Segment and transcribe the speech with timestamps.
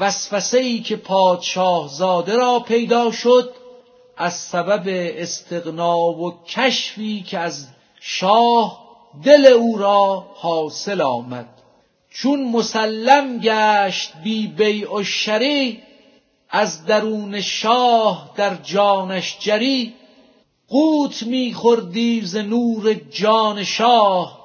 [0.00, 3.54] وسوسه ای که پادشاه زاده را پیدا شد
[4.16, 4.82] از سبب
[5.16, 7.66] استقنا و کشفی که از
[8.00, 8.80] شاه
[9.24, 11.48] دل او را حاصل آمد.
[12.10, 15.82] چون مسلم گشت بی بیع و شری
[16.50, 19.94] از درون شاه در جانش جری
[20.68, 24.40] قوت میخوردی ز نور جان شاه.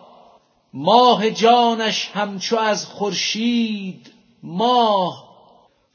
[0.74, 4.12] ماه جانش همچو از خورشید
[4.44, 5.25] ماه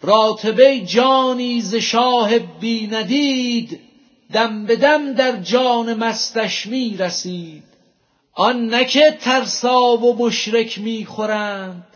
[0.02, 3.80] راتبه جانی ز شاه بی ندید
[4.32, 7.62] دم به دم در جان مستش می رسید
[8.34, 11.86] آن نه که ترسا و مشرک می‌خورند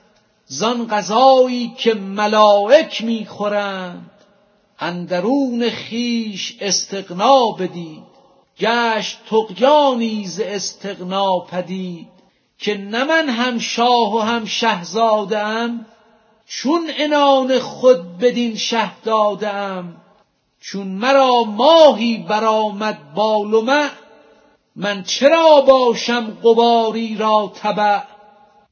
[0.47, 4.11] زان غذایی که ملائک می‌خورند.
[4.79, 8.03] اندرون خویش استغنا بدید
[8.59, 12.09] گشت طغیانی ز استغنا پدید.
[12.59, 15.87] که نه من هم شاه و هم شهزاده ام
[16.47, 19.97] چون عنان خود بدین شه داده ام
[20.61, 23.89] چون مرا ماهی برآمد بال و مع
[24.77, 28.03] من چرا باشم غباری را تبع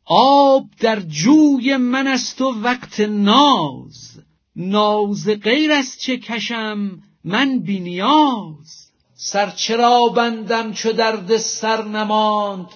[0.07, 4.23] آب در جوی من است و وقت ناز
[4.57, 8.91] ناز غیر از چه کشم من بی نیاز.
[9.15, 12.67] سر چرا بندم چو درد سر نماند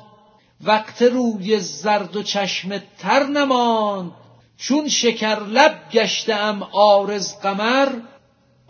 [0.65, 4.13] وقت روی زرد و چشم تر نماند.
[4.59, 7.89] چون شکر لب گشته ام عارض قمر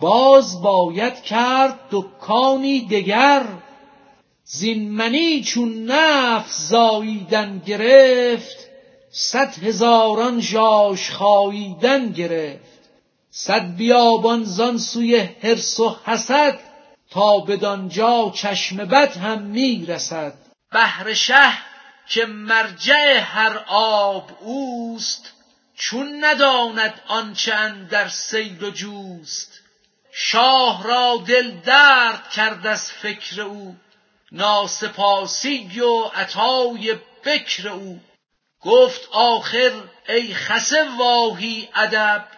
[0.01, 3.47] باز باید کرد دکانی دگر.
[4.45, 8.57] زین منی چون نفس زاییدن گرفت
[9.11, 12.77] صد هزاران ژاژ خاییدن گرفت.
[13.31, 16.59] صد بیابان زان سوی حرص و حسد
[17.11, 20.35] تا بدانجا چشم بد هم می رسد.
[20.73, 21.53] بحر شه
[22.09, 25.36] که مرجع هر آب اوست
[25.77, 29.61] چون نداند آنچه اندر سیل و جوست.
[30.13, 33.77] شاه را دل درد کرد از فکر او
[34.33, 38.01] ناسپاسی و عطای بکر او.
[38.61, 39.73] گفت آخر
[40.09, 42.29] ای خس واهی ادب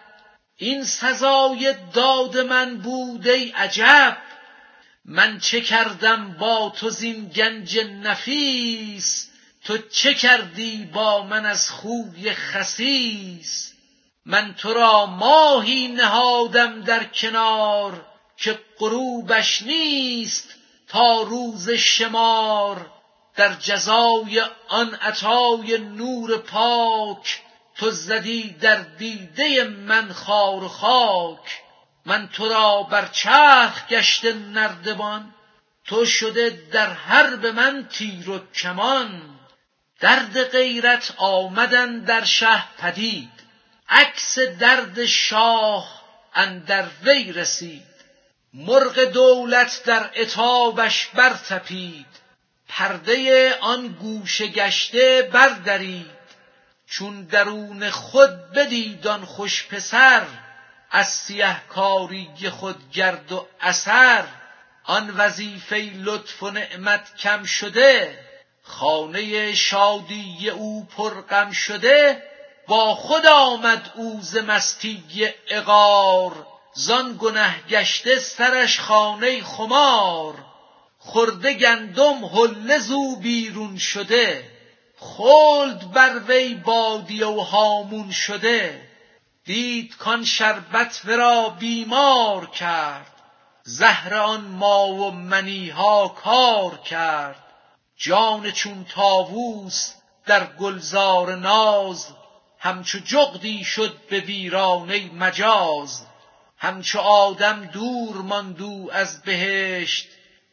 [0.57, 4.17] این سزای داد من بود ای عجب.
[5.05, 9.28] من چه کردم با تو زین گنج نفیس؟
[9.63, 13.73] تو چه کردی با من از خوی خسیس؟
[14.25, 18.05] من تو را ماهی نهادم در کنار
[18.37, 20.49] که غروبش نیست
[20.87, 22.91] تا روز شمار.
[23.35, 27.41] در جزای آن عطای نور پاک
[27.75, 31.61] تو زدی در دیده من خار و خاک.
[32.05, 35.33] من تو را بر چرخ گشته نردبان
[35.85, 39.39] تو شده در حرب من تیر و کمان.
[39.99, 43.31] درد غیرت آمد در شه پدید.
[43.89, 46.01] عکس درد شاه
[46.35, 47.89] اندر وی رسید.
[48.53, 52.05] مرغ دولت در عتابش برطپید
[52.67, 56.19] پرده آن گوشه گشته بردرید.
[56.87, 60.25] چون درون خود بدید آن خوش پسر
[60.91, 64.25] از سیه کاری خود گرد و اثر.
[64.83, 68.28] آن وظیفه لطف و نعمت کم شده
[68.69, 72.23] خانه شادی او پر غم شده
[72.67, 80.33] با خود آمد او ز مستی عقار زان گنه گشته سرش خانه خمار.
[80.99, 84.51] خورده گندم حله زو بیرون شده
[84.97, 88.81] خلد بر وی بادیه و هامون شده.
[89.45, 93.13] دید کان شربت ورا بیمار کرد
[93.63, 97.48] زهر آن ما و منیها کار کرد.
[97.99, 99.93] جان چون طاووس
[100.25, 102.07] در گلزار ناز
[102.59, 106.05] همچو جغدی شد به ویرانه مجاز.
[106.57, 110.07] همچو آدم دور ماند او از بهشت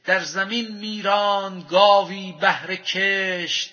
[0.04, 3.70] در زمین میراند گاوی بهر کشت.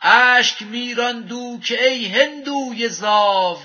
[0.00, 3.58] اشک میراند او که ای هندوی زاو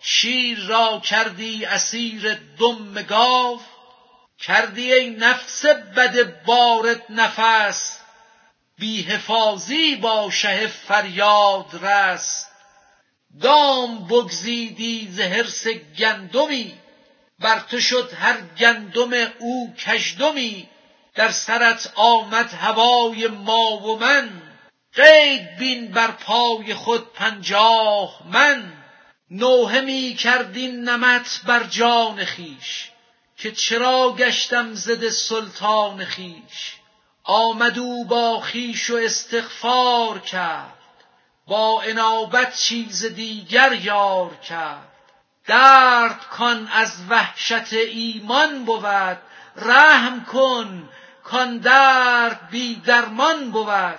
[0.00, 3.60] شیر را کردی اسیر دم گاو.
[4.38, 8.00] کردی ای نفس بد بارد نفس
[8.80, 12.46] بی حفاظی با شه فریاد رس.
[13.42, 15.20] دام بگزیدی ز
[15.98, 16.74] گندمی
[17.38, 20.68] بر تو شد هر گندم او کژدمی.
[21.14, 24.42] در سرت آمد هوای ما و من
[24.94, 28.72] قید بین بر پای خود پنجاه من.
[29.30, 32.90] نوحه می کرد این نمط بر جان خویش
[33.36, 36.79] که چرا گشتم ضد سلطان خویش
[37.32, 40.74] آمد او با خویش و استغفار کرد
[41.46, 44.88] با انابت چیز دیگر یار کرد.
[45.46, 49.18] درد کان از وحشت ایمان بود
[49.56, 50.88] رحم کن
[51.24, 53.98] کان درد بی درمان بود.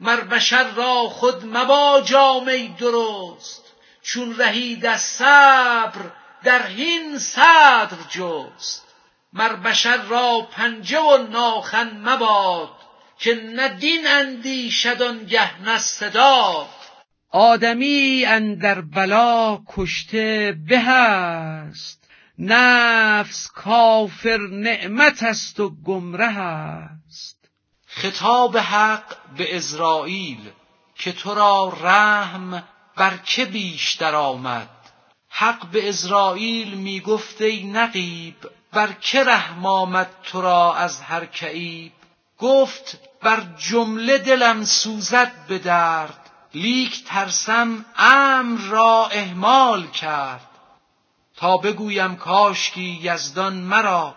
[0.00, 3.64] مر بشر را خود مبا جامه درست
[4.02, 6.00] چون رهید از صبر
[6.44, 8.87] در هین صدر جست.
[9.32, 12.70] مر بشر را پنجه و ناخن مباد
[13.18, 16.68] که نه دین اندیشد آنگه نه صداد
[17.30, 22.10] آدمی اندر بلا کشته به است.
[22.38, 27.48] نفس کافر نعمت است و گمره است.
[27.86, 30.50] خطاب حق به ازرائیل
[30.94, 32.64] که تو را رحم
[32.96, 34.68] بر که بیشتر آمد؟
[35.28, 38.36] حق به ازرائیل می گفت ای نقیب
[38.72, 41.92] بر که رحم آمد تو را از هر کعیب
[42.38, 50.48] گفت بر جمله دلم سوزد به درد لیک ترسم امر را اهمال کرد.
[51.36, 54.14] تا بگویم کاشکی یزدان مرا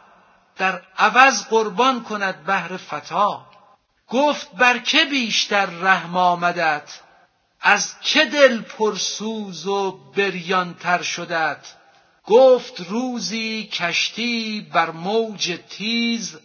[0.58, 3.46] در عوض قربان کند بهر فتا.
[4.10, 7.00] گفت بر که بیشتر رحم آمدت؟
[7.62, 11.81] از که دل پرسوز و بریانتر شدت؟
[12.28, 16.40] گفت روزی کشتی بر موج تیز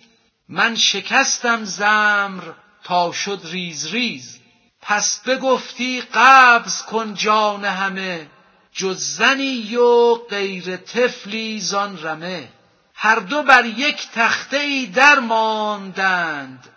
[0.48, 2.42] من شکستم زمر
[2.84, 4.40] تا شد ریز ریز.
[4.82, 8.26] پس بگفتی قبض کن جان همه
[8.72, 12.48] جز زنی و غیر طفلی زان رمه.
[12.94, 16.68] هر دو بر یک تخته ای در ماندند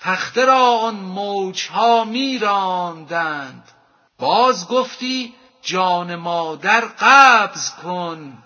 [0.00, 3.68] تخته را آن موجها می راندند
[4.18, 8.42] باز گفتی جان مادر قبض کن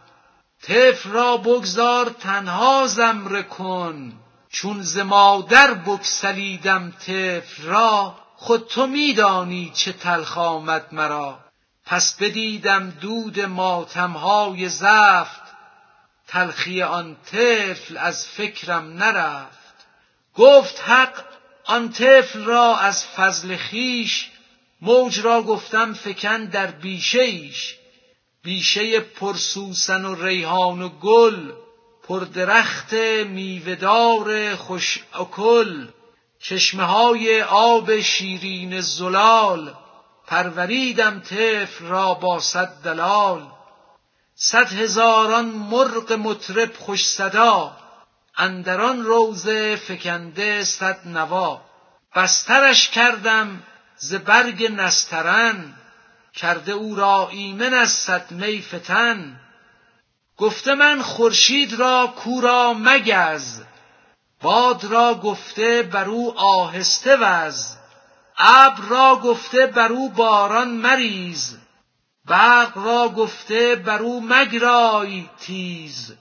[0.62, 4.12] طفل را بگذار تنها زمره کن.
[4.48, 11.38] چون ز مادر بگسلیدم طفل را خود تو میدانی چه تلخ آمد مرا.
[11.86, 15.42] پس بدیدم دود ماتمهای زفت
[16.26, 19.60] تلخی آن طفل از فکرم نرفت.
[20.34, 21.24] گفت حق
[21.64, 24.30] آن طفل را از فضل خیش
[24.80, 27.79] موج را گفتم فکن در بیشه ایش.
[28.42, 31.52] بیشه پرسوسن و ریحان و گل
[32.02, 32.94] پر درخت
[33.24, 35.88] میوهدار خوش اکل
[36.38, 39.74] چشمه های آب شیرین زلال
[40.26, 43.46] پروریدم طفل را با صد دلال.
[44.34, 47.76] صد هزاران مرغ مطرب خوش صدا
[48.36, 51.60] اندران روضه فکنده صد نوا.
[52.16, 53.62] بسترش کردم
[53.96, 55.74] ز برگ نسترن
[56.34, 59.40] کرده او را ایمن از صدمه فتن
[60.36, 63.62] گفته من خورشید را کو را مگز
[64.42, 67.76] باد را گفته بر او آهسته وز
[68.38, 71.58] ابر را گفته بر او باران مریز
[72.24, 76.14] برق را گفته بر او مگرای تیز.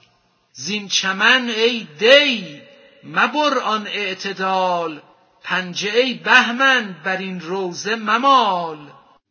[0.54, 2.62] زین چمن ای دی
[3.04, 5.02] مبر آن اعتدال
[5.44, 8.89] پنجه ای بهمن بر این روزه ممال.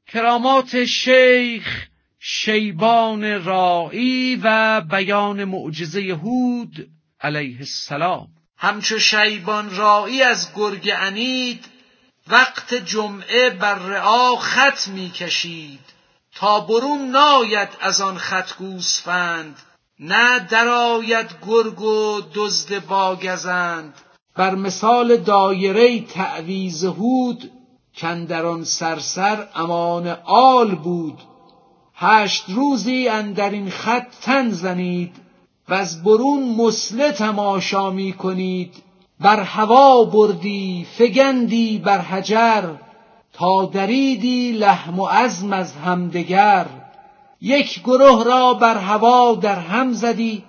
[0.09, 1.87] کرامات شیخ
[2.21, 6.89] شیبان راعی و بیان معجزه هود
[7.21, 8.29] علیه السلام.
[8.57, 11.65] همچو شیبان راعی از گرگ انید
[12.29, 15.81] وقت جمعه بر رعا خط می کشید.
[16.35, 19.57] تا برون ناید از آن خط گوسفند
[20.01, 23.95] نه درآید گرگ و دزد باگزند.
[24.37, 27.58] بر مثال دایره تعویز هود
[28.01, 31.19] کاندر آن سرسر امان آل بود.
[31.95, 35.17] هشت روزی اندر این خط تن زنید
[35.69, 38.75] وز برون مسله تماشا می کنید.
[39.21, 42.63] بر هوا بردی فگندی بر حجر
[43.33, 46.67] تا دریدی لحم و عظم از همدگر.
[47.41, 50.45] یک گره را بر هوا در هم زدی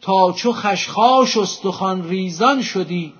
[0.00, 3.12] تا چو خشخاش استخوان ریزان شدی.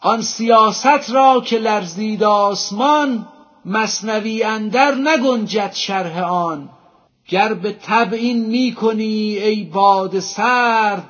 [0.00, 3.28] آن سیاست را که لرزید آسمان
[3.64, 6.68] مثنوی اندر نگنجد شرح آن.
[7.28, 11.04] گر به تبیین می کنی ای باد سرد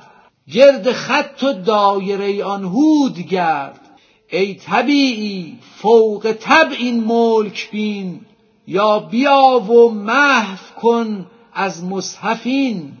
[0.53, 3.79] گرد خط و دایره آن هود گرد.
[4.29, 8.21] ای طبیعی فوق طبع این ملک بین
[8.67, 12.91] یا بیا و محو کن از مصحفین.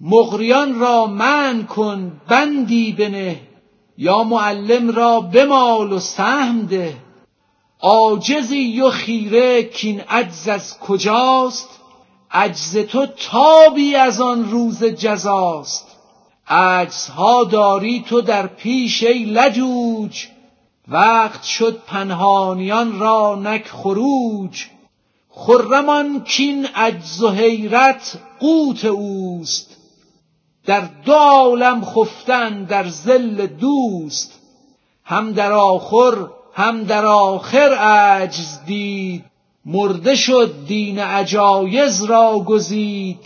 [0.00, 3.40] مغریان را من کن بندی بنه.
[3.98, 6.96] یا معلم را بمال و سهم ده.
[7.80, 11.68] عاجزی و خیره کین عجز از کجاست؟
[12.30, 15.86] عجز تو تابی از آن روز جزاست.
[16.48, 20.26] عجزها داری تو در پیش ای لجوج.
[20.88, 24.64] وقت شد پنهانیان را نک خروج.
[25.30, 29.73] خرمان کین عجز و حیرت قوت اوست.
[30.66, 34.40] در دو عالم خفتن در زل دوست
[35.04, 39.24] هم در آخر هم در آخر عجز دید.
[39.66, 43.18] مرده شد دین عجایز را گزید.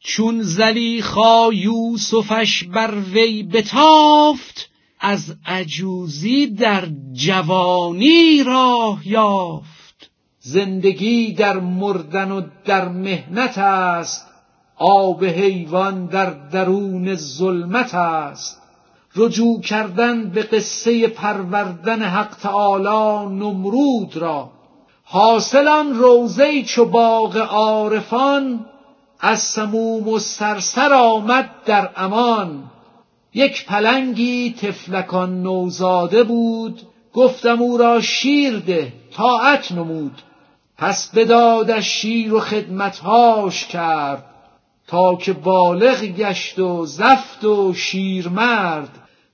[0.00, 10.10] چون زلیخا یوسفش بر وی بتافت از عجوزی در جوانی راه یافت.
[10.40, 14.35] زندگی در مردن و در مهنت است.
[14.78, 18.62] آب حیوان در درون ظلمت است.
[19.16, 24.50] رجوع کردن به قصه پروردن حق تعالی نمرود را.
[25.04, 28.66] حاصل آن روزه چو باغ عارفان
[29.20, 32.64] از سموم و سرسر آمد در امان.
[33.34, 36.80] یک پلنگی تفلکان نوزاده بود
[37.12, 40.22] گفتم او را شیر ده طاعت نمود.
[40.78, 44.24] پس بدادش شیر و خدمتهاش کرد.
[44.88, 48.88] تا که بالغ گشت و زفت و شیرمرد.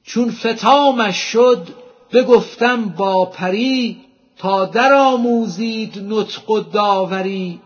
[0.05, 1.69] چون فتامش شد
[2.13, 4.01] بگفتم با پری
[4.37, 7.61] تا در آموزید نطق و داوری.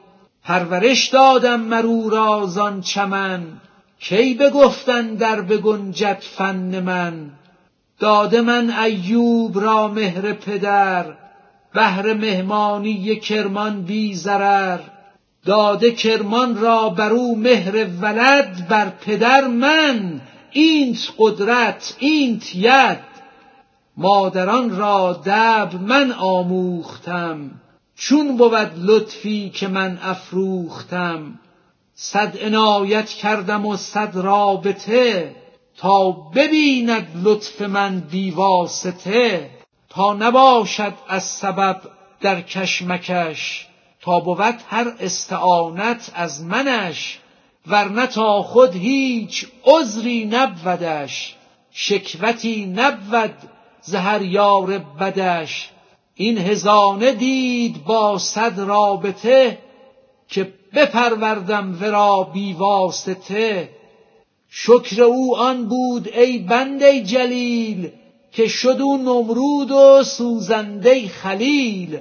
[0.44, 2.48] پرورش دادم مرو را
[2.80, 3.60] چمن
[4.00, 7.30] کی بگفتن در بگنجد فن من؟
[7.98, 11.04] داده من ایوب را مهر پدر
[11.74, 14.78] بهر مهمانی کرمان بی ضرر.
[15.46, 20.20] داده کرمان را بر او مهر ولد بر پدر من.
[20.50, 22.98] اینت قدرت اینت ید.
[23.96, 27.50] مادران را دب من آموختم.
[27.96, 31.38] چون بود لطفی که من افروختم.
[31.94, 35.36] صد عنایت کردم و صد رابطه.
[35.76, 39.50] تا ببیند لطف من بی واسطه
[39.88, 41.80] تا نباشد از سبب
[42.20, 43.66] در کشمکش.
[44.06, 47.18] بود هر استعانت از منش
[47.66, 51.36] ورنه تا خود هیچ عذری نبودش
[51.70, 53.34] شکوتی نبود
[53.82, 55.70] ز هر یار بدش.
[56.14, 59.58] این هزانه دید با صد رابطه
[60.28, 63.68] که بپروردم ورا بی واسطه.
[64.50, 67.90] شکر او آن بود ای بنده جلیل
[68.32, 72.00] که شد او نمرود و سوزنده خلیل.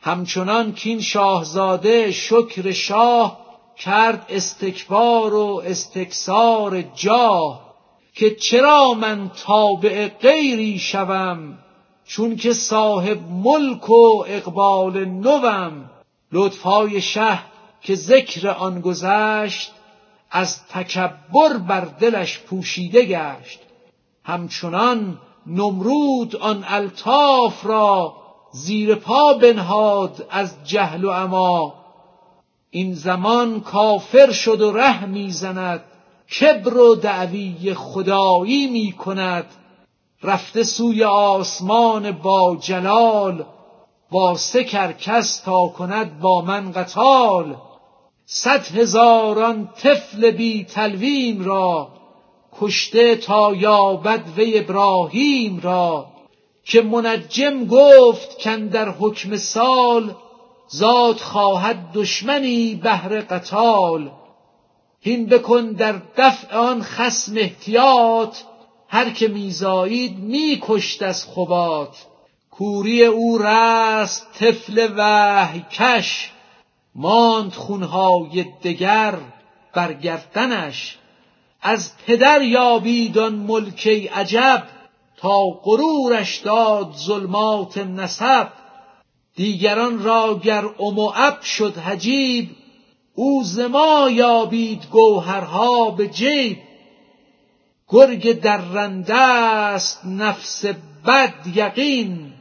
[0.00, 3.38] همچنان کین شاهزاده شکر شاه
[3.76, 7.74] کرد استکبار و استکسار جاه
[8.14, 11.58] که چرا من تابع غیری شوم؟
[12.04, 15.90] چون که صاحب ملک و اقبال نوم.
[16.32, 17.38] لطفهای شه
[17.82, 19.72] که ذکر آن گذشت
[20.30, 23.60] از تکبر بر دلش پوشیده گشت.
[24.24, 28.14] همچنان نمرود آن الطاف را
[28.50, 31.74] زیر پا بنهاد از جهل و عما
[32.70, 35.84] این زمان کافر شد و ره می‌زند.
[36.40, 39.46] کبر و دعوی خدایی می کند
[40.22, 43.44] رفته سوی آسمان با جلال.
[44.10, 47.56] با سه کرکس تا کند با من قتال.
[48.26, 51.88] صد هزاران طفل بی تلویم را.
[52.60, 56.06] کشته تا یابد وی ابراهیم را.
[56.68, 60.14] که منجم گفت کن در حکم سال
[60.68, 64.10] زاد خواهد دشمنی بهر قتال.
[65.00, 68.36] هین بکن در دفع آن خسم احتیاط
[68.88, 71.96] هر که میزایید میکشت از خبات
[72.50, 76.30] کوری او رست طفل وحی کش
[76.94, 79.14] ماند خونهای دگر
[79.74, 80.98] بر گردنش
[81.62, 84.62] از پدر یابید آن ملک عجب
[85.20, 88.48] تا غرورش داد ظلمات نسب.
[89.36, 92.50] دیگران را گر ام شد حجیب
[93.14, 96.58] او ما یابید گوهرها به جیب.
[97.88, 100.64] گرگ درنده است نفس
[101.06, 102.32] بد یقین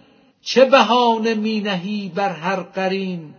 [0.41, 3.33] چه بهانه می نهی بر هر قرین؟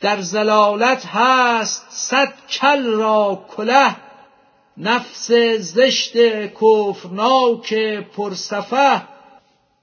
[0.00, 3.96] در زلالت هست صد کل را کله.
[4.80, 6.16] نفس زشت
[6.60, 7.74] کفرناک
[8.16, 9.02] پرسفه.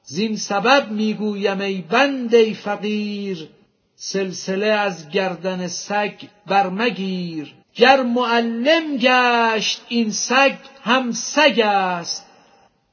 [0.04, 3.50] زین سبب می‌گویم ای بنده فقیر
[3.96, 6.14] سلسله از گردن سگ
[6.48, 7.54] برمگیر.
[7.76, 12.26] گر معلم گشت این سگ هم سگ است.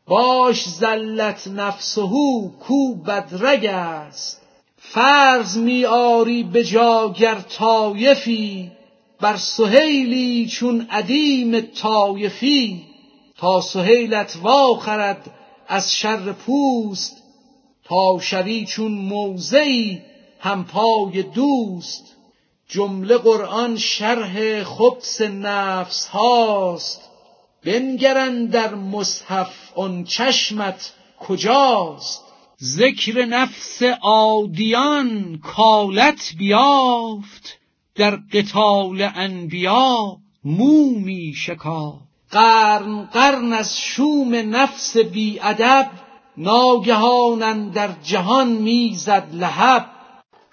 [0.06, 2.02] باش زلت نفسه
[2.60, 4.42] کو بدرگ است.
[4.78, 8.72] فرض می آری به جا گر طایفی.
[9.24, 12.82] بر سهیلی چون ادیم طایفی
[13.38, 15.30] تا سهیلت واخرد
[15.68, 17.22] از شر پوست
[17.84, 20.02] تا شوی چون موزهی
[20.40, 22.16] هم پای دوست.
[22.68, 27.00] جمله قرآن شرح خبس نفس هاست.
[27.64, 32.22] بنگرن در مصحف آن چشمت کجاست؟
[32.62, 37.63] ذکر نفس عادیان کالت بیافت.
[37.96, 42.00] در قتال انبیا مومی شکا.
[42.30, 45.90] قرن قرن از شوم نفس بی ادب
[46.36, 49.90] ناگهانن در جهان می‌زد لهب.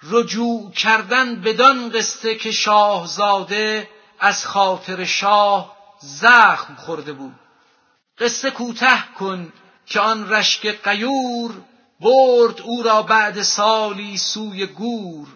[0.02, 3.88] رجوع کردن بدان قصه که شاهزاده
[4.20, 7.34] از خاطر شاه زخم خورده بود.
[8.18, 9.52] قصه کوته کن
[9.86, 11.50] که آن رشک قیور
[12.00, 15.28] برد او را بعد سالی سوی گور.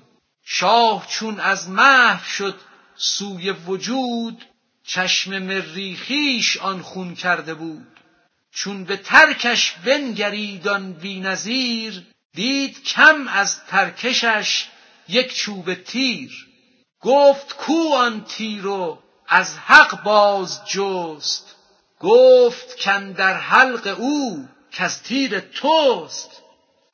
[0.48, 2.60] شاه چون از محو شد
[2.96, 4.44] سوی وجود
[4.84, 7.86] چشم مریخیش آن خون کرده بود.
[8.52, 12.02] چون به ترکش بنگرید آن بینظیر
[12.34, 14.68] دید کم از ترکشش
[15.08, 16.46] یک چوب تیر.
[17.00, 21.54] گفت کو آن تیر و از حق باز جست؟
[22.00, 26.42] گفت کن در حلق او کز تیر توست.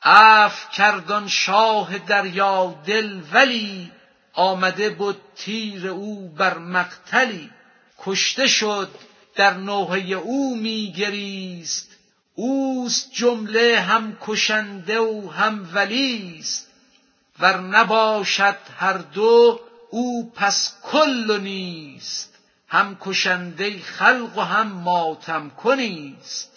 [0.05, 3.93] عفو کرد شاه دریا دل ولی
[4.33, 7.51] آمده بود تیر او بر مقتلی.
[7.99, 8.91] کشته شد
[9.35, 11.89] در نوحه او میگریست.
[12.35, 16.69] اوست جمله هم کشنده و هم ولیست.
[17.41, 22.35] ور نباشد هر دو او پس کل نیست.
[22.69, 26.52] هم کشنده خلق و هم ماتم کنیست.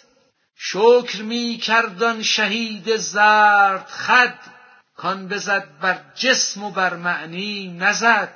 [0.58, 4.38] شکر می کردان شهید زرد خد
[4.96, 8.32] کان بزد بر جسم و بر معنی نزد.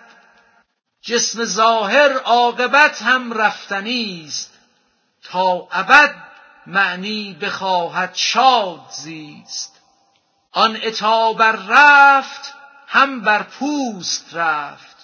[1.02, 4.52] جسم ظاهر عاقبت هم رفتنیست
[5.22, 6.14] تا ابد
[6.66, 9.80] معنی بخواهد شاد زیست.
[10.52, 10.78] آن
[11.38, 12.54] بر رفت
[12.86, 14.96] هم بر پوست رفت.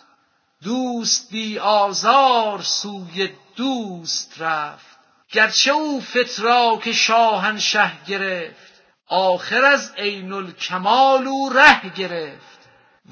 [0.63, 4.96] دوست بی آزار سوی دوست رفت.
[5.33, 8.67] گرچه او فتراک شاهنشه گرفت
[9.09, 12.59] آخر از عین الکمال او ره گرفت.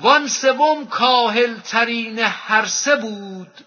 [0.01, 3.65] وان سوم کاهل ترین هر سه بود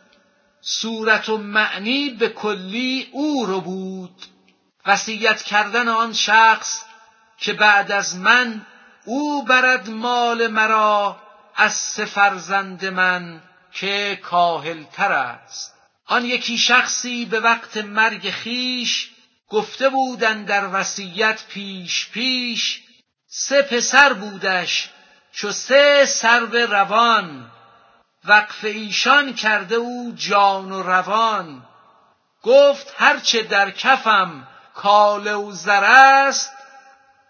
[0.62, 4.26] صورت و معنی به کلی او رو بود.
[4.86, 6.82] وصیت کردن آن شخص
[7.38, 8.66] که بعد از من
[9.06, 11.18] او برد مال مرا
[11.56, 15.77] از سه فرزند من که کاهلتر است.
[16.08, 19.10] آن یکی شخصی به وقت مرگ خیش
[19.50, 22.84] گفته بودن در وصیت پیش پیش
[23.28, 24.90] سه پسر بودش
[25.32, 27.52] چو سه سرو روان.
[28.26, 31.66] وقف ایشان کرده او جان و روان.
[32.44, 36.52] گفت هرچه در کفم کاله و زر است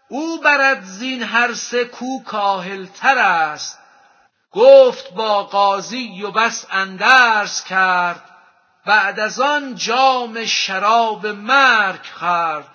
[0.10, 3.80] او برد زین هر سه کو کاهلتر است.
[4.52, 8.37] گفت با قاضی و بس اندرز کرد.
[8.88, 12.70] بعد از آن جام شراب مرگ خورد.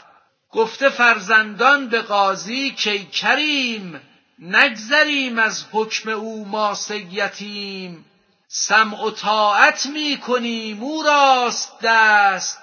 [0.51, 4.01] گفته فرزندان به قاضی کی کریم
[4.39, 6.77] نگذریم از حکم او ما
[7.11, 8.05] یتیم
[8.49, 12.59] سمع و طاعت می کنیم او راست دست.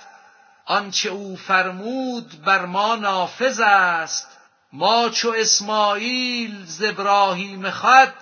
[0.66, 4.38] آنچه او فرمود بر ما نافذ است.
[4.74, 8.14] ما چو اسماعیل ز ابراهیم خود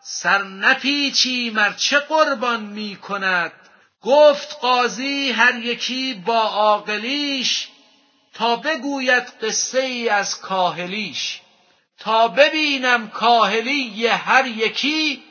[0.00, 3.52] سر نپیچیم ار چه قربان می کند
[4.04, 7.68] گفت قاضی هر یکی با عاقلیش
[8.34, 11.40] تا بگوید قصه ای از کاهلیش
[11.98, 15.22] تا ببینم کاهلی هر یکی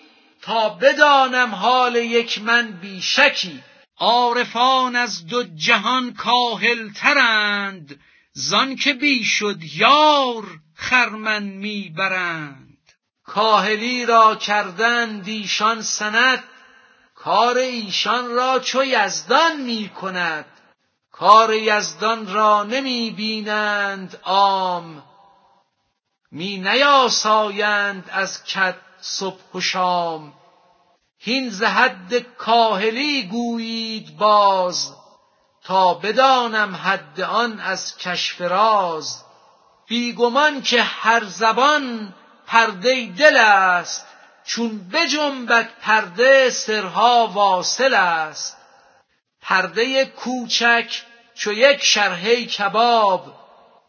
[0.41, 3.63] تا بدانم حال یک من بیشکی.
[3.97, 7.99] عارفان از دو جهان کاهلترند
[8.33, 10.43] زان که بی شد یار
[10.75, 12.77] خرمن می‌برند.
[13.25, 16.43] کاهلی را کردند ایشان سند
[17.23, 20.45] کار ایشان را چو یزدان می کند.
[21.12, 25.03] کار یزدان را نمی بینند عام.
[26.31, 30.33] می نیاسایند از کد صبح و شام.
[31.17, 34.93] هین ز حد کاهلی گویید باز
[35.63, 39.23] تا بدانم حد آن از کشف راز.
[39.88, 42.13] بیگمان که هر زبان
[42.47, 44.12] پرده دل است
[44.45, 48.58] چون بجنبد پرده سرها واصل است
[49.41, 51.01] پرده کوچک
[51.36, 53.34] چو یک شرحه کباب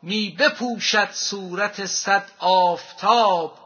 [0.03, 3.59] می بپوشد صورت صد آفتاب.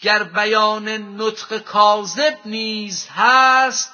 [0.00, 3.92] گر بیان نطق کاذب نیز هست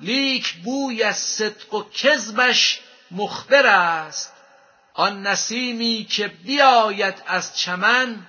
[0.00, 4.32] لیک بوی از صدق و کذبش مخبر است.
[4.94, 8.26] آن نسیمی که بیاید از چمن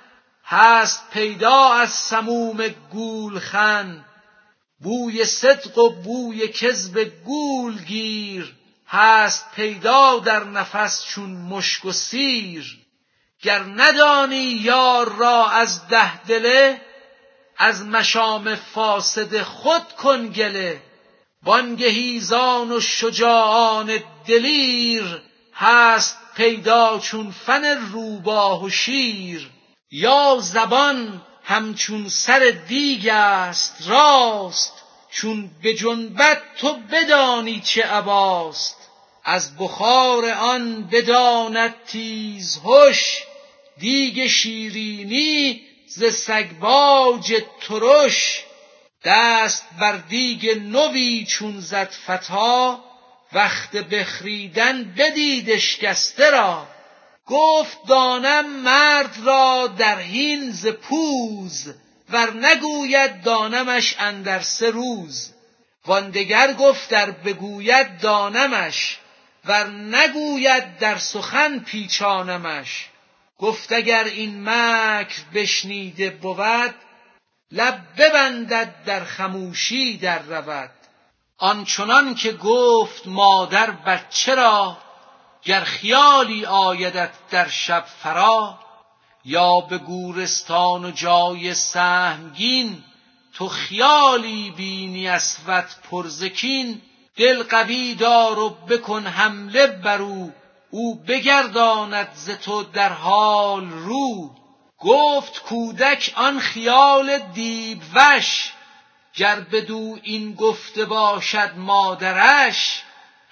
[0.49, 4.05] هست پیدا از سموم گولخن.
[4.79, 8.55] بوی صدق و بوی کذب گول گیر.
[8.88, 12.77] هست پیدا در نفس چون مشک و سیر.
[13.41, 16.81] گر ندانی یار را از ده دله
[17.57, 20.81] از مشام فاسد خود کن گله.
[21.43, 25.21] وانگهی زان و شجاعان دلیر.
[25.53, 29.56] هست پیدا چون فن روباه و شیر.
[29.91, 34.73] یا زبان همچون سر دیگ است راست.
[35.12, 38.78] چون بجنبد تو بدانی چه اباست
[39.23, 43.23] از بخار آن بداند تیز هش.
[43.80, 48.43] دیگ شیرینی ز سگباج ترش.
[49.04, 52.78] دست بر دیگ نوی چون زد فتی
[53.34, 56.67] وقت بخریدن بدید اشکسته را.
[57.27, 61.73] گفت دانم مرد را در هین ز پوز
[62.09, 65.33] ور نگوید دانمش اندر سه روز.
[65.85, 68.97] وان دگر گفت ار بگوید دانمش
[69.45, 72.89] ور نگوید در سخن پیچانمش.
[73.37, 76.75] گفت اگر این مکر بشنیده بود
[77.51, 80.71] لب ببندد در خموشی در رود.
[81.37, 84.77] آنچنان که گفت مادر بچه را
[85.47, 88.60] گر خیالی آیدت در شب فرا
[89.25, 92.83] یا به گورستان و جای سهمگین
[93.33, 96.81] تو خیالی بینی اسود پر ز کین
[97.15, 100.01] دل قوی دار و بکن حمله بر
[100.69, 104.36] او بگرداند ز تو در حال رو.
[104.79, 108.51] گفت کودک آن خیال دیو وش
[109.15, 112.83] گر بدو این گفته باشد مادرش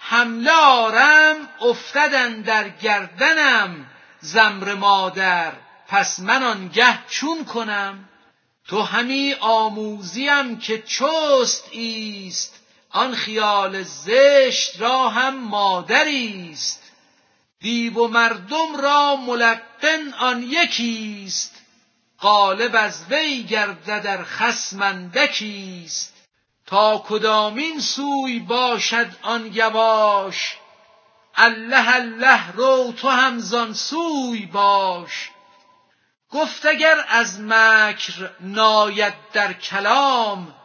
[0.08, 3.86] حمله آرم افتد اندر گردنم
[4.20, 5.52] زمر مادر
[5.88, 8.10] پس من آنگه چون کنم؟
[8.68, 12.56] تو همی آموزیم که چست ایست
[12.89, 16.84] آن خیال زشت را هم مادریست.
[17.60, 21.56] دیو و مردم را ملقن آن یکیست
[22.22, 26.14] غالب از وی گردد ار خصم اندکیست.
[26.65, 30.58] تا کدامین سوی باشد آن گواش
[31.36, 35.32] الله الله رو تو هم زان سوی باش.
[36.32, 40.56] گفت اگر از مکر ناید در کلام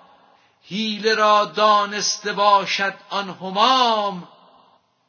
[0.63, 4.29] حیله را دانسته باشد آن همام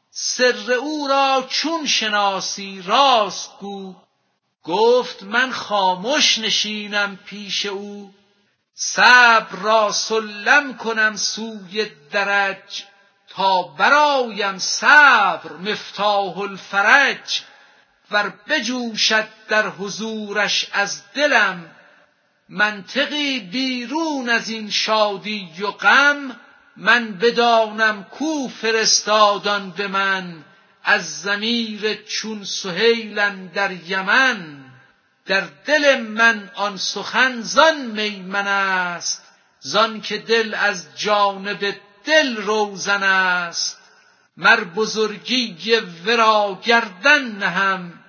[0.09, 3.95] سر او را چون شناسی راست گو
[4.63, 8.13] گفت من خامش نشینم پیش او.
[8.83, 12.83] صبر را سلم کنم سوی درج
[13.29, 17.41] تا برآیم صبر مفتاح الفرج.
[18.11, 21.71] ور بجوشد در حضورش از دلم
[22.49, 26.39] منطقی بیرون از این شادی و غم.
[26.77, 30.43] من بدانم کو فرستاد آن به من
[30.83, 34.60] از ضمیر چون سهیل اندر یمن.
[35.31, 39.23] در دل من آن سخن زان میمن است
[39.59, 43.77] زان که دل از جانب دل روزن است.
[44.37, 48.00] مر بزرگی ورا گردن نهم